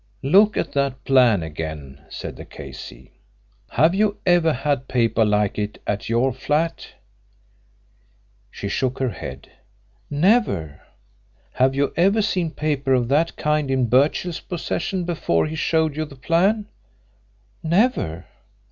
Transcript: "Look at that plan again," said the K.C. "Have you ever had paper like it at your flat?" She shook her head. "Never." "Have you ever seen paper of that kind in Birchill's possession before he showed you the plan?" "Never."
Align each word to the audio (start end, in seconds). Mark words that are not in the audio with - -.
"Look 0.23 0.57
at 0.57 0.71
that 0.71 1.03
plan 1.03 1.43
again," 1.43 2.01
said 2.09 2.35
the 2.35 2.43
K.C. 2.43 3.11
"Have 3.69 3.93
you 3.93 4.17
ever 4.25 4.51
had 4.51 4.87
paper 4.87 5.23
like 5.23 5.59
it 5.59 5.79
at 5.85 6.09
your 6.09 6.33
flat?" 6.33 6.87
She 8.49 8.67
shook 8.67 8.97
her 8.97 9.11
head. 9.11 9.49
"Never." 10.09 10.81
"Have 11.53 11.75
you 11.75 11.93
ever 11.95 12.23
seen 12.23 12.49
paper 12.49 12.95
of 12.95 13.09
that 13.09 13.35
kind 13.35 13.69
in 13.69 13.89
Birchill's 13.89 14.39
possession 14.39 15.03
before 15.03 15.45
he 15.45 15.55
showed 15.55 15.95
you 15.95 16.05
the 16.05 16.15
plan?" 16.15 16.65
"Never." 17.61 18.25